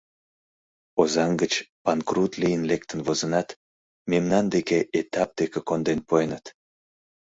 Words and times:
—Озаҥ 1.01 1.31
гыч 1.41 1.53
панкрут 1.83 2.33
лийын 2.41 2.63
лектын 2.71 2.99
возынат, 3.07 3.49
мемнан 4.11 4.45
деке 4.55 4.77
этап 5.01 5.29
дене 5.39 5.59
конден 5.67 5.99
пуэныт. 6.07 6.45